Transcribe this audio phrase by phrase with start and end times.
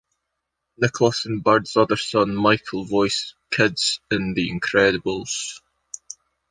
[0.77, 5.61] Nicholas and Bird's other son Michael voiced kids in "The Incredibles".